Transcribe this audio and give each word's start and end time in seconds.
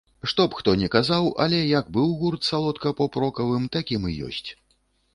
Што 0.29 0.45
б 0.53 0.61
хто 0.61 0.73
не 0.83 0.89
казаў, 0.95 1.27
але 1.45 1.59
як 1.77 1.93
быў 1.99 2.09
гурт 2.23 2.41
салодка 2.51 2.95
поп-рокавым, 3.03 3.71
такім 3.81 4.01
і 4.15 4.19
ёсць. 4.31 4.47